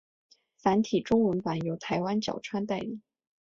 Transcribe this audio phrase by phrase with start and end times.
[0.57, 3.01] 繁体中文版由台湾角川代理。